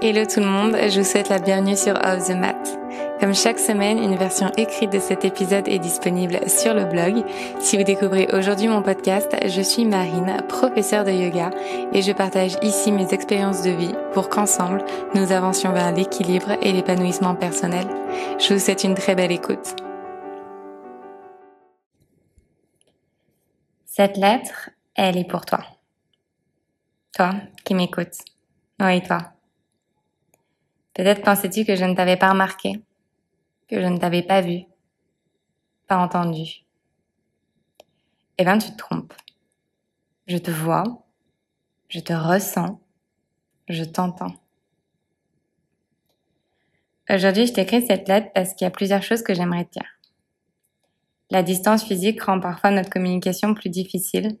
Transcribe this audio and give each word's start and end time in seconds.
Hello 0.00 0.24
tout 0.24 0.38
le 0.38 0.46
monde, 0.46 0.76
je 0.90 1.00
vous 1.00 1.04
souhaite 1.04 1.28
la 1.28 1.40
bienvenue 1.40 1.76
sur 1.76 1.94
Off 1.96 2.28
the 2.28 2.36
Mat. 2.36 2.78
Comme 3.18 3.34
chaque 3.34 3.58
semaine, 3.58 3.98
une 3.98 4.14
version 4.14 4.48
écrite 4.56 4.92
de 4.92 5.00
cet 5.00 5.24
épisode 5.24 5.66
est 5.66 5.80
disponible 5.80 6.38
sur 6.48 6.72
le 6.72 6.84
blog. 6.84 7.24
Si 7.58 7.76
vous 7.76 7.82
découvrez 7.82 8.28
aujourd'hui 8.32 8.68
mon 8.68 8.80
podcast, 8.80 9.34
je 9.44 9.60
suis 9.60 9.84
Marine, 9.84 10.36
professeure 10.48 11.04
de 11.04 11.10
yoga, 11.10 11.50
et 11.92 12.00
je 12.00 12.12
partage 12.12 12.56
ici 12.62 12.92
mes 12.92 13.12
expériences 13.12 13.62
de 13.64 13.70
vie 13.70 13.92
pour 14.12 14.28
qu'ensemble, 14.28 14.84
nous 15.16 15.32
avancions 15.32 15.72
vers 15.72 15.92
l'équilibre 15.92 16.52
et 16.62 16.70
l'épanouissement 16.70 17.34
personnel. 17.34 17.88
Je 18.38 18.54
vous 18.54 18.60
souhaite 18.60 18.84
une 18.84 18.94
très 18.94 19.16
belle 19.16 19.32
écoute. 19.32 19.74
Cette 23.84 24.16
lettre, 24.16 24.70
elle 24.94 25.16
est 25.16 25.28
pour 25.28 25.44
toi. 25.44 25.58
Toi 27.16 27.32
qui 27.64 27.74
m'écoutes. 27.74 28.18
Oui, 28.78 29.02
toi? 29.02 29.18
Peut-être 30.98 31.22
pensais-tu 31.22 31.64
que 31.64 31.76
je 31.76 31.84
ne 31.84 31.94
t'avais 31.94 32.16
pas 32.16 32.30
remarqué, 32.30 32.82
que 33.68 33.80
je 33.80 33.86
ne 33.86 33.98
t'avais 33.98 34.24
pas 34.24 34.40
vu, 34.40 34.64
pas 35.86 35.96
entendu. 35.96 36.64
Eh 38.36 38.42
bien, 38.42 38.58
tu 38.58 38.72
te 38.72 38.76
trompes. 38.76 39.14
Je 40.26 40.38
te 40.38 40.50
vois, 40.50 41.06
je 41.88 42.00
te 42.00 42.12
ressens, 42.12 42.80
je 43.68 43.84
t'entends. 43.84 44.34
Aujourd'hui, 47.08 47.46
je 47.46 47.52
t'écris 47.52 47.86
cette 47.86 48.08
lettre 48.08 48.32
parce 48.34 48.54
qu'il 48.54 48.64
y 48.64 48.68
a 48.68 48.72
plusieurs 48.72 49.04
choses 49.04 49.22
que 49.22 49.34
j'aimerais 49.34 49.66
te 49.66 49.74
dire. 49.74 50.00
La 51.30 51.44
distance 51.44 51.84
physique 51.84 52.20
rend 52.24 52.40
parfois 52.40 52.72
notre 52.72 52.90
communication 52.90 53.54
plus 53.54 53.70
difficile. 53.70 54.36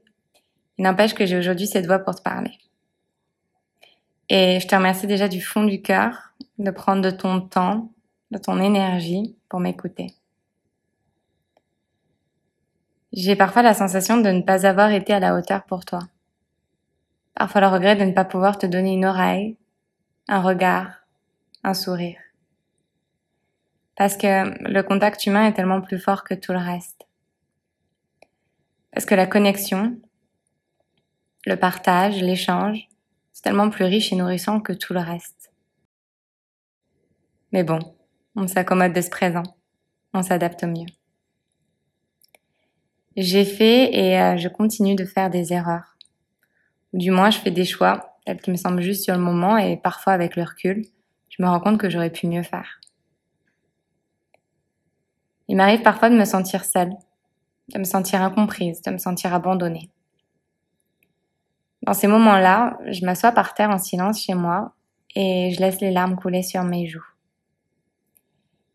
Il 0.76 0.82
n'empêche 0.82 1.14
que 1.14 1.24
j'ai 1.24 1.38
aujourd'hui 1.38 1.68
cette 1.68 1.86
voix 1.86 2.00
pour 2.00 2.16
te 2.16 2.22
parler. 2.22 2.58
Et 4.28 4.60
je 4.60 4.66
te 4.66 4.74
remercie 4.74 5.06
déjà 5.06 5.28
du 5.28 5.40
fond 5.40 5.64
du 5.64 5.80
cœur 5.80 6.34
de 6.58 6.70
prendre 6.70 7.02
de 7.02 7.10
ton 7.10 7.40
temps, 7.40 7.92
de 8.30 8.38
ton 8.38 8.60
énergie 8.60 9.36
pour 9.48 9.60
m'écouter. 9.60 10.14
J'ai 13.12 13.36
parfois 13.36 13.62
la 13.62 13.72
sensation 13.72 14.18
de 14.18 14.28
ne 14.28 14.42
pas 14.42 14.66
avoir 14.66 14.90
été 14.92 15.14
à 15.14 15.20
la 15.20 15.34
hauteur 15.34 15.64
pour 15.64 15.84
toi. 15.84 16.00
Parfois 17.34 17.62
le 17.62 17.68
regret 17.68 17.96
de 17.96 18.04
ne 18.04 18.12
pas 18.12 18.24
pouvoir 18.24 18.58
te 18.58 18.66
donner 18.66 18.92
une 18.92 19.06
oreille, 19.06 19.56
un 20.28 20.42
regard, 20.42 21.06
un 21.64 21.72
sourire. 21.72 22.20
Parce 23.96 24.16
que 24.16 24.70
le 24.70 24.82
contact 24.82 25.24
humain 25.26 25.46
est 25.46 25.54
tellement 25.54 25.80
plus 25.80 25.98
fort 25.98 26.22
que 26.22 26.34
tout 26.34 26.52
le 26.52 26.58
reste. 26.58 27.06
Parce 28.92 29.06
que 29.06 29.14
la 29.14 29.26
connexion, 29.26 29.98
le 31.46 31.56
partage, 31.56 32.20
l'échange, 32.20 32.88
tellement 33.42 33.70
plus 33.70 33.84
riche 33.84 34.12
et 34.12 34.16
nourrissant 34.16 34.60
que 34.60 34.72
tout 34.72 34.92
le 34.92 35.00
reste. 35.00 35.52
Mais 37.52 37.64
bon, 37.64 37.78
on 38.36 38.46
s'accommode 38.46 38.92
de 38.92 39.00
ce 39.00 39.10
présent. 39.10 39.42
On 40.12 40.22
s'adapte 40.22 40.64
au 40.64 40.66
mieux. 40.66 40.86
J'ai 43.16 43.44
fait 43.44 43.94
et 43.94 44.20
euh, 44.20 44.36
je 44.36 44.48
continue 44.48 44.94
de 44.94 45.04
faire 45.04 45.30
des 45.30 45.52
erreurs. 45.52 45.96
Ou 46.92 46.98
du 46.98 47.10
moins, 47.10 47.30
je 47.30 47.38
fais 47.38 47.50
des 47.50 47.64
choix 47.64 48.16
tels 48.24 48.40
qui 48.40 48.50
me 48.50 48.56
semblent 48.56 48.82
juste 48.82 49.04
sur 49.04 49.14
le 49.14 49.20
moment 49.20 49.56
et 49.56 49.76
parfois 49.76 50.12
avec 50.12 50.36
le 50.36 50.42
recul, 50.42 50.84
je 51.30 51.42
me 51.42 51.48
rends 51.48 51.60
compte 51.60 51.78
que 51.78 51.88
j'aurais 51.88 52.10
pu 52.10 52.26
mieux 52.26 52.42
faire. 52.42 52.78
Il 55.48 55.56
m'arrive 55.56 55.80
parfois 55.80 56.10
de 56.10 56.16
me 56.16 56.26
sentir 56.26 56.64
seule, 56.64 56.92
de 57.72 57.78
me 57.78 57.84
sentir 57.84 58.22
incomprise, 58.22 58.82
de 58.82 58.90
me 58.90 58.98
sentir 58.98 59.34
abandonnée. 59.34 59.90
Dans 61.82 61.94
ces 61.94 62.06
moments-là, 62.06 62.78
je 62.86 63.04
m'assois 63.04 63.32
par 63.32 63.54
terre 63.54 63.70
en 63.70 63.78
silence 63.78 64.22
chez 64.22 64.34
moi 64.34 64.74
et 65.14 65.50
je 65.52 65.60
laisse 65.60 65.80
les 65.80 65.90
larmes 65.90 66.16
couler 66.16 66.42
sur 66.42 66.62
mes 66.64 66.86
joues. 66.86 67.06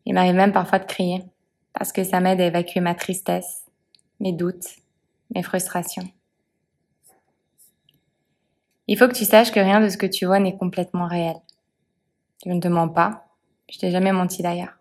Il 0.06 0.14
m'arrive 0.14 0.34
même 0.34 0.52
parfois 0.52 0.78
de 0.78 0.84
crier, 0.84 1.22
parce 1.72 1.92
que 1.92 2.04
ça 2.04 2.20
m'aide 2.20 2.40
à 2.40 2.46
évacuer 2.46 2.80
ma 2.80 2.94
tristesse, 2.94 3.64
mes 4.20 4.32
doutes, 4.32 4.76
mes 5.34 5.42
frustrations. 5.42 6.08
Il 8.86 8.98
faut 8.98 9.08
que 9.08 9.14
tu 9.14 9.24
saches 9.24 9.50
que 9.50 9.60
rien 9.60 9.80
de 9.80 9.88
ce 9.88 9.96
que 9.96 10.06
tu 10.06 10.26
vois 10.26 10.40
n'est 10.40 10.56
complètement 10.56 11.06
réel. 11.06 11.36
Je 12.44 12.50
ne 12.50 12.60
te 12.60 12.68
mens 12.68 12.88
pas, 12.88 13.26
je 13.70 13.78
t'ai 13.78 13.90
jamais 13.90 14.12
menti 14.12 14.42
d'ailleurs. 14.42 14.78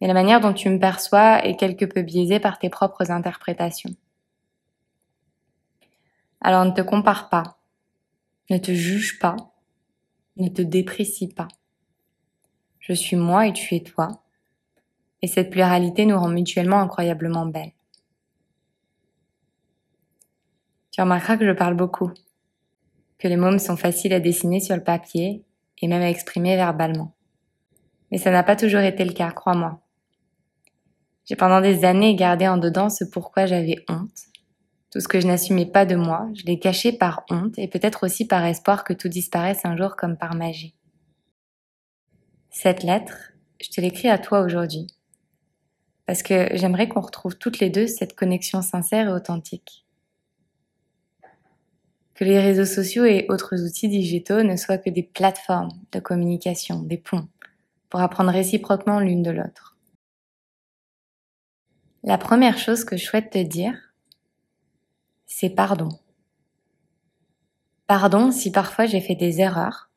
Mais 0.00 0.06
la 0.06 0.14
manière 0.14 0.40
dont 0.40 0.52
tu 0.52 0.70
me 0.70 0.78
perçois 0.78 1.44
est 1.44 1.56
quelque 1.56 1.84
peu 1.84 2.02
biaisée 2.02 2.40
par 2.40 2.58
tes 2.58 2.70
propres 2.70 3.10
interprétations. 3.10 3.94
Alors 6.40 6.64
ne 6.64 6.70
te 6.70 6.80
compare 6.80 7.28
pas, 7.28 7.58
ne 8.50 8.58
te 8.58 8.72
juge 8.72 9.18
pas, 9.18 9.36
ne 10.36 10.48
te 10.48 10.62
déprécie 10.62 11.28
pas. 11.28 11.48
Je 12.78 12.92
suis 12.92 13.16
moi 13.16 13.46
et 13.46 13.52
tu 13.52 13.74
es 13.74 13.80
toi. 13.80 14.22
Et 15.22 15.26
cette 15.26 15.50
pluralité 15.50 16.06
nous 16.06 16.18
rend 16.18 16.28
mutuellement 16.28 16.78
incroyablement 16.78 17.46
belles. 17.46 17.72
Tu 20.92 21.00
remarqueras 21.00 21.36
que 21.36 21.46
je 21.46 21.52
parle 21.52 21.74
beaucoup, 21.74 22.10
que 23.18 23.28
les 23.28 23.36
mômes 23.36 23.58
sont 23.58 23.76
faciles 23.76 24.12
à 24.12 24.20
dessiner 24.20 24.60
sur 24.60 24.76
le 24.76 24.84
papier 24.84 25.44
et 25.78 25.88
même 25.88 26.02
à 26.02 26.08
exprimer 26.08 26.56
verbalement. 26.56 27.12
Mais 28.10 28.18
ça 28.18 28.30
n'a 28.30 28.42
pas 28.42 28.56
toujours 28.56 28.80
été 28.80 29.04
le 29.04 29.12
cas, 29.12 29.30
crois-moi. 29.30 29.80
J'ai 31.24 31.36
pendant 31.36 31.60
des 31.60 31.84
années 31.84 32.14
gardé 32.14 32.46
en 32.46 32.56
dedans 32.56 32.88
ce 32.88 33.04
pourquoi 33.04 33.46
j'avais 33.46 33.84
honte. 33.88 34.26
Tout 34.96 35.00
ce 35.00 35.08
que 35.08 35.20
je 35.20 35.26
n'assumais 35.26 35.66
pas 35.66 35.84
de 35.84 35.94
moi, 35.94 36.26
je 36.32 36.44
l'ai 36.44 36.58
caché 36.58 36.90
par 36.90 37.26
honte 37.28 37.58
et 37.58 37.68
peut-être 37.68 38.06
aussi 38.06 38.26
par 38.26 38.42
espoir 38.46 38.82
que 38.82 38.94
tout 38.94 39.10
disparaisse 39.10 39.66
un 39.66 39.76
jour 39.76 39.94
comme 39.94 40.16
par 40.16 40.34
magie. 40.34 40.74
Cette 42.48 42.82
lettre, 42.82 43.34
je 43.60 43.68
te 43.68 43.78
l'écris 43.82 44.08
à 44.08 44.16
toi 44.16 44.40
aujourd'hui. 44.40 44.86
Parce 46.06 46.22
que 46.22 46.48
j'aimerais 46.54 46.88
qu'on 46.88 47.02
retrouve 47.02 47.36
toutes 47.36 47.58
les 47.58 47.68
deux 47.68 47.86
cette 47.86 48.16
connexion 48.16 48.62
sincère 48.62 49.08
et 49.10 49.12
authentique. 49.12 49.84
Que 52.14 52.24
les 52.24 52.40
réseaux 52.40 52.64
sociaux 52.64 53.04
et 53.04 53.26
autres 53.28 53.62
outils 53.66 53.90
digitaux 53.90 54.44
ne 54.44 54.56
soient 54.56 54.78
que 54.78 54.88
des 54.88 55.02
plateformes 55.02 55.78
de 55.92 56.00
communication, 56.00 56.80
des 56.80 56.96
ponts, 56.96 57.28
pour 57.90 58.00
apprendre 58.00 58.32
réciproquement 58.32 59.00
l'une 59.00 59.22
de 59.22 59.30
l'autre. 59.30 59.76
La 62.02 62.16
première 62.16 62.56
chose 62.56 62.84
que 62.84 62.96
je 62.96 63.04
souhaite 63.04 63.28
te 63.28 63.42
dire, 63.42 63.85
c'est 65.38 65.50
pardon. 65.50 65.90
Pardon 67.86 68.32
si 68.32 68.50
parfois 68.50 68.86
j'ai 68.86 69.02
fait 69.02 69.14
des 69.14 69.42
erreurs, 69.42 69.90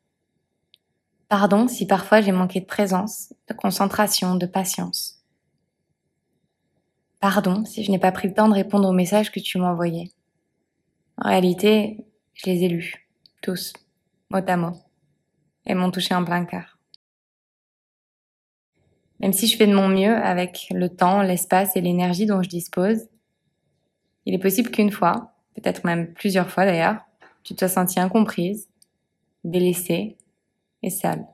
Pardon 1.30 1.70
si 1.70 1.88
parfois 1.88 2.20
j'ai 2.20 2.34
manqué 2.34 2.60
de 2.60 2.66
présence, 2.66 3.34
de 3.48 3.54
concentration, 3.54 4.36
de 4.36 4.46
patience. 4.46 5.24
Pardon 7.22 7.64
si 7.64 7.86
je 7.86 7.92
n'ai 7.92 8.00
pas 8.00 8.12
pris 8.12 8.28
le 8.28 8.34
temps 8.34 8.50
de 8.50 8.54
répondre 8.54 8.90
aux 8.90 8.94
messages 8.94 9.32
que 9.32 9.40
tu 9.40 9.60
m'as 9.60 9.72
envoyés. 9.72 10.12
En 11.18 11.30
réalité, 11.30 12.04
je 12.34 12.50
les 12.50 12.64
ai 12.64 12.68
lus, 12.68 13.08
tous, 13.42 13.72
mot 14.32 14.42
à 14.46 14.58
mot, 14.58 14.76
et 15.66 15.74
m'ont 15.74 15.92
touché 15.92 16.14
en 16.16 16.26
plein 16.26 16.44
cœur. 16.44 16.80
Même 19.22 19.32
si 19.32 19.48
je 19.48 19.56
fais 19.56 19.68
de 19.68 19.76
mon 19.76 19.88
mieux 19.88 20.18
avec 20.18 20.68
le 20.72 20.90
temps, 20.90 21.22
l'espace 21.22 21.78
et 21.78 21.82
l'énergie 21.82 22.26
dont 22.26 22.42
je 22.42 22.50
dispose, 22.50 23.08
il 24.30 24.36
est 24.36 24.38
possible 24.40 24.70
qu'une 24.70 24.92
fois, 24.92 25.34
peut-être 25.56 25.84
même 25.86 26.14
plusieurs 26.14 26.52
fois 26.52 26.64
d'ailleurs, 26.64 27.04
tu 27.42 27.56
te 27.56 27.62
sois 27.62 27.68
sentie 27.68 28.00
incomprise, 28.00 28.70
délaissée, 29.44 30.18
et 30.84 30.92
seule. 30.92 31.26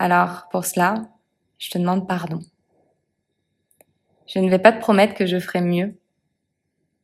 Alors, 0.00 0.48
pour 0.50 0.64
cela, 0.64 1.08
je 1.56 1.70
te 1.70 1.78
demande 1.78 2.08
pardon. 2.08 2.40
Je 4.26 4.40
ne 4.40 4.50
vais 4.50 4.58
pas 4.58 4.72
te 4.72 4.80
promettre 4.80 5.14
que 5.14 5.24
je 5.24 5.38
ferai 5.38 5.60
mieux, 5.60 5.96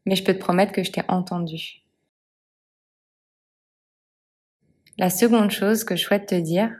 mais 0.06 0.16
je 0.16 0.24
peux 0.24 0.34
te 0.34 0.40
promettre 0.40 0.72
que 0.72 0.82
je 0.82 0.90
t'ai 0.90 1.02
entendu. 1.06 1.84
La 4.98 5.08
seconde 5.08 5.52
chose 5.52 5.84
que 5.84 5.94
je 5.94 6.02
souhaite 6.02 6.26
te 6.26 6.34
dire, 6.34 6.72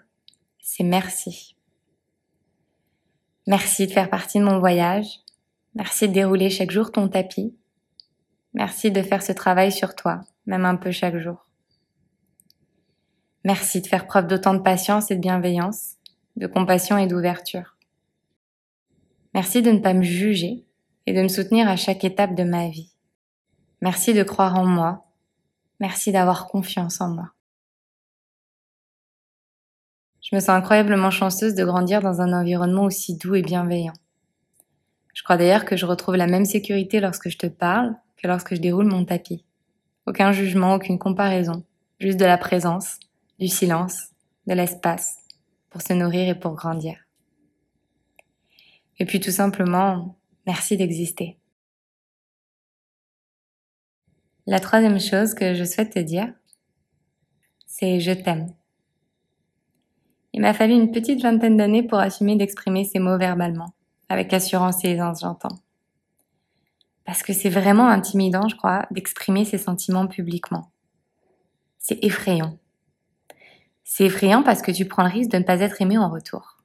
c'est 0.59 0.83
merci. 0.83 1.55
Merci 3.47 3.87
de 3.87 3.93
faire 3.93 4.11
partie 4.11 4.41
de 4.41 4.45
mon 4.45 4.59
voyage. 4.59 5.21
Merci 5.77 6.09
de 6.09 6.15
dérouler 6.15 6.49
chaque 6.49 6.71
jour 6.71 6.91
ton 6.91 7.07
tapis. 7.07 7.55
Merci 8.55 8.91
de 8.91 9.03
faire 9.03 9.23
ce 9.23 9.33
travail 9.33 9.71
sur 9.71 9.95
toi, 9.95 10.23
même 10.47 10.65
un 10.65 10.77
peu 10.77 10.91
chaque 10.91 11.19
jour. 11.19 11.51
Merci 13.45 13.83
de 13.83 13.87
faire 13.87 14.07
preuve 14.07 14.27
d'autant 14.27 14.55
de 14.55 14.63
patience 14.63 15.11
et 15.11 15.17
de 15.17 15.21
bienveillance, 15.21 15.97
de 16.37 16.47
compassion 16.47 16.97
et 16.97 17.07
d'ouverture. 17.07 17.77
Merci 19.35 19.61
de 19.61 19.71
ne 19.71 19.81
pas 19.81 19.93
me 19.93 20.03
juger 20.03 20.65
et 21.05 21.13
de 21.13 21.21
me 21.21 21.29
soutenir 21.29 21.69
à 21.69 21.77
chaque 21.77 22.05
étape 22.05 22.35
de 22.35 22.45
ma 22.45 22.71
vie. 22.71 22.95
Merci 23.83 24.15
de 24.15 24.23
croire 24.23 24.59
en 24.59 24.65
moi. 24.65 25.05
Merci 25.79 26.11
d'avoir 26.11 26.47
confiance 26.47 27.03
en 27.03 27.11
moi. 27.11 27.33
Je 30.23 30.35
me 30.35 30.41
sens 30.41 30.49
incroyablement 30.57 31.11
chanceuse 31.11 31.55
de 31.55 31.67
grandir 31.67 32.01
dans 32.01 32.23
un 32.23 32.33
environnement 32.33 32.85
aussi 32.85 33.15
doux 33.19 33.35
et 33.35 33.43
bienveillant. 33.43 33.93
Je 35.17 35.23
crois 35.23 35.39
d'ailleurs 35.39 35.65
que 35.65 35.79
je 35.79 35.87
retrouve 35.87 36.17
la 36.17 36.27
même 36.27 36.45
sécurité 36.45 37.01
lorsque 37.01 37.31
je 37.31 37.39
te 37.39 37.47
parle 37.47 37.97
que 38.19 38.29
lorsque 38.29 38.55
je 38.55 38.61
déroule 38.61 38.85
mon 38.85 39.07
tapis. 39.07 39.47
Aucun 40.05 40.31
jugement, 40.31 40.75
aucune 40.75 40.99
comparaison, 40.99 41.65
juste 41.99 42.21
de 42.21 42.27
la 42.27 42.37
présence, 42.37 43.01
du 43.39 43.49
silence, 43.49 44.11
de 44.47 44.53
l'espace 44.53 45.17
pour 45.71 45.81
se 45.81 45.95
nourrir 45.95 46.29
et 46.29 46.39
pour 46.39 46.55
grandir. 46.55 46.99
Et 48.99 49.07
puis 49.07 49.19
tout 49.19 49.31
simplement, 49.31 50.19
merci 50.47 50.77
d'exister. 50.77 51.39
La 54.47 54.61
troisième 54.61 55.01
chose 55.01 55.33
que 55.33 55.55
je 55.55 55.65
souhaite 55.65 55.95
te 55.95 55.99
dire, 55.99 56.31
c'est 57.65 58.01
je 58.01 58.13
t'aime. 58.13 58.55
Il 60.35 60.43
m'a 60.43 60.53
fallu 60.53 60.75
une 60.75 60.93
petite 60.93 61.23
vingtaine 61.23 61.57
d'années 61.57 61.83
pour 61.83 61.99
assumer 61.99 62.37
d'exprimer 62.37 62.85
ces 62.85 62.99
mots 62.99 63.17
verbalement, 63.17 63.73
avec 64.09 64.33
assurance 64.33 64.85
et 64.85 64.91
aisance, 64.91 65.21
j'entends. 65.21 65.61
Parce 67.05 67.23
que 67.23 67.33
c'est 67.33 67.51
vraiment 67.51 67.89
intimidant, 67.89 68.49
je 68.49 68.57
crois, 68.57 68.87
d'exprimer 68.91 69.45
ses 69.45 69.59
sentiments 69.59 70.07
publiquement. 70.07 70.71
C'est 71.79 72.03
effrayant. 72.03 72.59
C'est 73.85 74.07
effrayant 74.07 74.43
parce 74.43 74.63
que 74.63 74.73
tu 74.73 74.87
prends 74.87 75.05
le 75.05 75.11
risque 75.13 75.31
de 75.31 75.39
ne 75.39 75.45
pas 75.45 75.61
être 75.61 75.81
aimé 75.81 75.97
en 75.97 76.11
retour. 76.11 76.57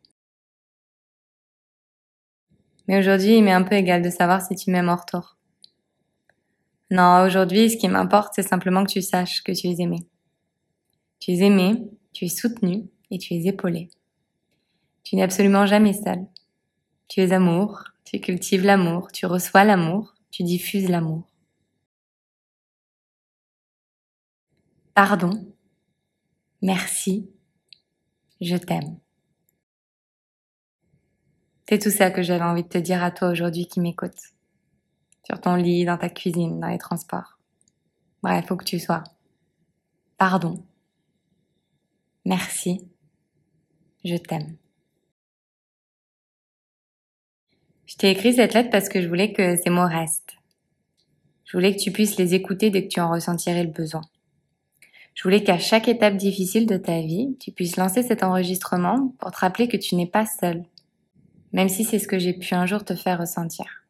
Mais 2.88 2.98
aujourd'hui, 2.98 3.38
il 3.38 3.44
m'est 3.44 3.52
un 3.52 3.64
peu 3.64 3.76
égal 3.76 4.02
de 4.02 4.10
savoir 4.10 4.42
si 4.42 4.56
tu 4.56 4.72
m'aimes 4.72 4.90
en 4.90 4.96
retour. 4.96 5.38
Non, 6.90 7.24
aujourd'hui, 7.24 7.70
ce 7.70 7.78
qui 7.78 7.88
m'importe, 7.88 8.34
c'est 8.36 8.42
simplement 8.42 8.84
que 8.84 8.92
tu 8.92 9.02
saches 9.02 9.44
que 9.44 9.52
tu 9.52 9.68
es 9.68 9.80
aimé. 9.80 10.08
Tu 11.20 11.32
es 11.32 11.46
aimé, 11.46 11.88
tu 12.12 12.26
es 12.26 12.30
soutenu 12.30 12.90
et 13.12 13.18
tu 13.18 13.36
es 13.36 13.46
épaulé. 13.46 13.90
Tu 15.04 15.16
n'es 15.16 15.24
absolument 15.24 15.66
jamais 15.66 15.94
seul. 15.94 16.26
Tu 17.12 17.20
es 17.20 17.34
amour, 17.34 17.84
tu 18.06 18.22
cultives 18.22 18.64
l'amour, 18.64 19.12
tu 19.12 19.26
reçois 19.26 19.66
l'amour, 19.66 20.14
tu 20.32 20.44
diffuses 20.44 20.88
l'amour. 20.88 21.28
Pardon 24.94 25.54
Merci. 26.62 27.30
Je 28.40 28.56
t'aime. 28.56 28.98
C'est 31.68 31.80
tout 31.80 31.90
ça 31.90 32.12
que 32.12 32.22
j'avais 32.22 32.46
envie 32.46 32.64
de 32.64 32.70
te 32.70 32.78
dire 32.78 33.04
à 33.04 33.12
toi 33.12 33.28
aujourd'hui 33.28 33.68
qui 33.68 33.82
m'écoute. 33.82 34.32
Sur 35.26 35.42
ton 35.42 35.56
lit, 35.56 35.84
dans 35.84 35.98
ta 35.98 36.10
cuisine, 36.10 36.62
dans 36.62 36.70
les 36.70 36.78
transports. 36.78 37.38
Bref, 38.24 38.46
faut 38.48 38.56
que 38.56 38.64
tu 38.64 38.80
sois. 38.80 39.04
Pardon. 40.18 40.66
Merci. 42.24 42.90
Je 44.06 44.16
t'aime. 44.16 44.56
Je 47.92 47.98
t'ai 47.98 48.12
écrit 48.12 48.34
cette 48.34 48.54
lettre 48.54 48.70
parce 48.70 48.88
que 48.88 49.02
je 49.02 49.10
voulais 49.10 49.34
que 49.34 49.58
ces 49.58 49.70
mots 49.70 49.86
restent. 49.86 50.38
Je 51.44 51.58
voulais 51.58 51.76
que 51.76 51.82
tu 51.82 51.92
puisses 51.92 52.16
les 52.16 52.34
écouter 52.34 52.70
dès 52.70 52.84
que 52.84 52.88
tu 52.88 53.02
en 53.02 53.12
ressentirais 53.12 53.66
le 53.66 53.70
besoin. 53.70 54.00
Je 55.14 55.24
voulais 55.24 55.44
qu'à 55.44 55.58
chaque 55.58 55.90
étape 55.90 56.16
difficile 56.16 56.68
de 56.68 56.78
ta 56.78 57.02
vie, 57.02 57.36
tu 57.42 57.52
puisses 57.52 57.76
lancer 57.76 58.02
cet 58.02 58.24
enregistrement 58.24 59.14
pour 59.20 59.32
te 59.32 59.40
rappeler 59.40 59.68
que 59.68 59.76
tu 59.76 59.96
n'es 59.96 60.08
pas 60.08 60.26
seul, 60.26 60.64
même 61.52 61.68
si 61.68 61.84
c'est 61.84 62.00
ce 62.00 62.08
que 62.08 62.18
j'ai 62.18 62.32
pu 62.32 62.56
un 62.56 62.66
jour 62.66 62.86
te 62.86 62.96
faire 62.96 63.20
ressentir. 63.20 63.84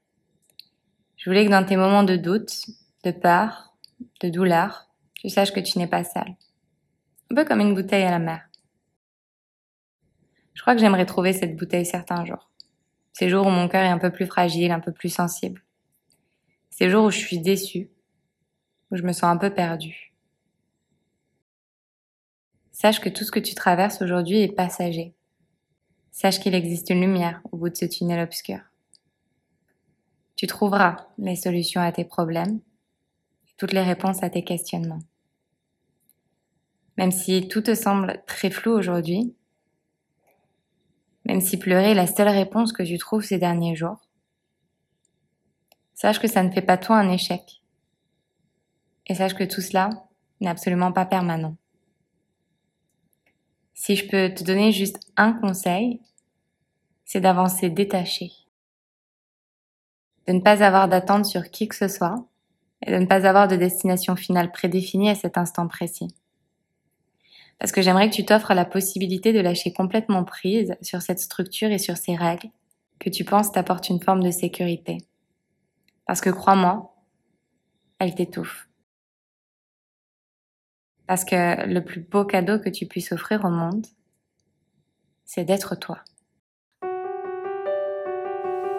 Je 1.18 1.30
voulais 1.30 1.45
que 1.45 1.51
dans 1.51 1.63
tes 1.63 1.77
moments 1.77 2.04
de 2.04 2.15
doute, 2.15 2.65
de 3.04 3.12
peur, 3.12 3.75
de 4.21 4.30
douleur, 4.30 4.88
tu 5.13 5.30
saches 5.30 5.54
que 5.54 5.59
tu 5.59 5.77
n'es 5.77 5.86
pas 5.86 6.04
seul. 6.04 6.36
Un 7.30 7.36
peu 7.36 7.45
comme 7.45 7.62
une 7.62 7.75
bouteille 7.75 8.06
à 8.06 8.09
la 8.09 8.18
mer. 8.18 8.50
Je 10.56 10.62
crois 10.63 10.74
que 10.74 10.81
j'aimerais 10.81 11.06
trouver 11.06 11.33
cette 11.33 11.56
bouteille 11.56 11.86
certains 11.86 12.25
jours. 12.25 12.50
Ces 13.13 13.29
jours 13.29 13.47
où 13.47 13.49
mon 13.49 13.67
cœur 13.67 13.83
est 13.83 13.89
un 13.89 13.97
peu 13.97 14.11
plus 14.11 14.25
fragile, 14.25 14.71
un 14.71 14.79
peu 14.79 14.91
plus 14.91 15.09
sensible. 15.09 15.63
Ces 16.69 16.89
jours 16.89 17.05
où 17.05 17.11
je 17.11 17.17
suis 17.17 17.39
déçue, 17.39 17.89
où 18.89 18.95
je 18.95 19.03
me 19.03 19.13
sens 19.13 19.25
un 19.25 19.37
peu 19.37 19.53
perdue. 19.53 20.13
Sache 22.71 22.99
que 22.99 23.09
tout 23.09 23.23
ce 23.23 23.31
que 23.31 23.39
tu 23.39 23.53
traverses 23.53 24.01
aujourd'hui 24.01 24.41
est 24.41 24.55
passager. 24.55 25.13
Sache 26.11 26.39
qu'il 26.39 26.55
existe 26.55 26.89
une 26.89 27.01
lumière 27.01 27.41
au 27.51 27.57
bout 27.57 27.69
de 27.69 27.75
ce 27.75 27.85
tunnel 27.85 28.19
obscur. 28.19 28.59
Tu 30.35 30.47
trouveras 30.47 31.07
les 31.17 31.35
solutions 31.35 31.81
à 31.81 31.91
tes 31.91 32.05
problèmes 32.05 32.59
et 33.47 33.53
toutes 33.57 33.73
les 33.73 33.83
réponses 33.83 34.23
à 34.23 34.29
tes 34.29 34.43
questionnements. 34.43 35.03
Même 36.97 37.11
si 37.11 37.47
tout 37.47 37.61
te 37.61 37.75
semble 37.75 38.23
très 38.25 38.49
flou 38.49 38.71
aujourd'hui, 38.71 39.35
même 41.25 41.41
si 41.41 41.57
pleurer 41.57 41.91
est 41.91 41.95
la 41.95 42.07
seule 42.07 42.29
réponse 42.29 42.73
que 42.73 42.83
tu 42.83 42.97
trouves 42.97 43.23
ces 43.23 43.38
derniers 43.38 43.75
jours, 43.75 44.00
sache 45.94 46.19
que 46.19 46.27
ça 46.27 46.44
ne 46.44 46.51
fait 46.51 46.62
pas 46.62 46.77
toi 46.77 46.97
un 46.97 47.12
échec. 47.12 47.62
Et 49.07 49.15
sache 49.15 49.35
que 49.35 49.44
tout 49.44 49.62
cela 49.62 49.89
n'est 50.39 50.50
absolument 50.50 50.91
pas 50.91 51.06
permanent. 51.06 51.56
Si 53.73 53.95
je 53.95 54.07
peux 54.07 54.33
te 54.33 54.44
donner 54.44 54.71
juste 54.71 55.00
un 55.18 55.33
conseil, 55.33 56.01
c'est 57.06 57.21
d'avancer 57.21 57.69
détaché. 57.69 58.31
De 60.27 60.33
ne 60.33 60.39
pas 60.39 60.63
avoir 60.63 60.88
d'attente 60.88 61.25
sur 61.25 61.50
qui 61.50 61.68
que 61.68 61.75
ce 61.75 61.88
soit 61.88 62.27
et 62.85 62.91
de 62.91 62.97
ne 62.97 63.06
pas 63.06 63.27
avoir 63.27 63.47
de 63.47 63.56
destination 63.56 64.15
finale 64.15 64.51
prédéfinie 64.51 65.09
à 65.09 65.15
cet 65.15 65.38
instant 65.38 65.68
précis. 65.68 66.07
Parce 67.61 67.71
que 67.71 67.83
j'aimerais 67.83 68.09
que 68.09 68.15
tu 68.15 68.25
t'offres 68.25 68.55
la 68.55 68.65
possibilité 68.65 69.33
de 69.33 69.39
lâcher 69.39 69.71
complètement 69.71 70.23
prise 70.23 70.75
sur 70.81 71.03
cette 71.03 71.19
structure 71.19 71.69
et 71.69 71.77
sur 71.77 71.95
ces 71.95 72.15
règles 72.15 72.49
que 72.97 73.11
tu 73.11 73.23
penses 73.23 73.51
t'apportent 73.51 73.89
une 73.89 74.01
forme 74.01 74.23
de 74.23 74.31
sécurité. 74.31 74.97
Parce 76.07 76.21
que 76.21 76.31
crois-moi, 76.31 76.95
elle 77.99 78.15
t'étouffe. 78.15 78.67
Parce 81.05 81.23
que 81.23 81.67
le 81.67 81.85
plus 81.85 82.01
beau 82.01 82.25
cadeau 82.25 82.57
que 82.57 82.69
tu 82.69 82.87
puisses 82.87 83.11
offrir 83.11 83.45
au 83.45 83.51
monde, 83.51 83.85
c'est 85.23 85.45
d'être 85.45 85.75
toi. 85.75 86.03